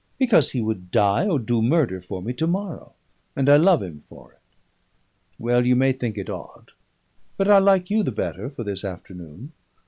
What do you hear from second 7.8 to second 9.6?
you the better for this afternoon.